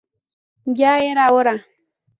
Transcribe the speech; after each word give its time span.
Ya 0.65 0.97
era 0.97 1.27
hora. 1.31 1.63